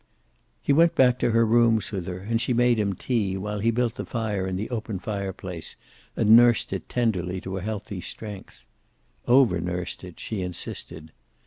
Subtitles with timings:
[0.63, 3.69] He went back to her rooms with her, and she made him tea, while he
[3.69, 5.75] built the fire in the open fireplace
[6.17, 8.65] and nursed it tenderly to a healthy strength.
[9.27, 11.11] Overnursed it, she insisted.